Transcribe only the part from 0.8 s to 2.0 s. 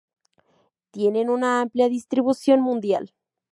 Tienen una amplia